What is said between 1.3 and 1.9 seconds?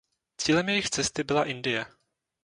Indie.